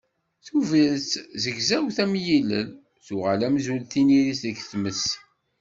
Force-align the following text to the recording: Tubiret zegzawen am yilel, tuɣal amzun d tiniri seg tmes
Tubiret 0.45 1.11
zegzawen 1.43 1.97
am 2.03 2.13
yilel, 2.25 2.67
tuɣal 3.05 3.41
amzun 3.47 3.79
d 3.81 3.85
tiniri 3.91 4.33
seg 4.41 4.55
tmes 4.71 5.05